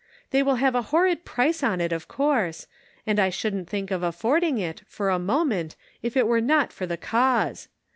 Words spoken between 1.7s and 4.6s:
it, of course; and I shouldn't think of afford ing